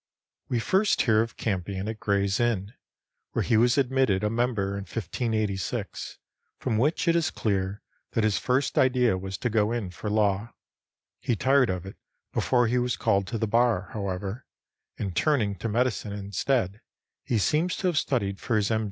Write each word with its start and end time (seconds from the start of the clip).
We 0.49 0.57
first 0.59 1.03
hear 1.03 1.21
of 1.21 1.37
Campion 1.37 1.87
at 1.87 1.99
Gray's 1.99 2.39
Inn, 2.39 2.73
where 3.33 3.43
he 3.43 3.55
was 3.55 3.77
admitted 3.77 4.23
a 4.23 4.31
member 4.31 4.69
in 4.69 4.85
1586, 4.85 6.17
from 6.57 6.79
which 6.79 7.07
it 7.07 7.15
is 7.15 7.29
clear 7.29 7.83
that 8.13 8.23
his 8.23 8.39
first 8.39 8.79
idea 8.79 9.15
was 9.15 9.37
to 9.37 9.49
go 9.51 9.71
in 9.71 9.91
for 9.91 10.09
law. 10.09 10.55
He 11.19 11.35
tired 11.35 11.69
of 11.69 11.85
it 11.85 11.97
before 12.33 12.65
he 12.65 12.79
was 12.79 12.97
called 12.97 13.27
to 13.27 13.37
the 13.37 13.45
bar, 13.45 13.91
however; 13.93 14.47
and 14.97 15.15
turning 15.15 15.53
to 15.57 15.69
medicine 15.69 16.13
instead, 16.13 16.81
he 17.23 17.37
seems 17.37 17.75
to 17.75 17.85
have 17.85 17.97
studied 17.99 18.39
for 18.39 18.55
his 18.55 18.71
M. 18.71 18.79